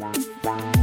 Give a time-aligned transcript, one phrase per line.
[0.00, 0.79] Bye.